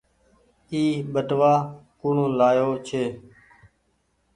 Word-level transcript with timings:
اي 0.71 0.81
ٻٽوآ 1.13 1.53
ڪوڻ 1.99 2.15
لآيو 2.37 2.69
ڇي۔ 2.87 3.03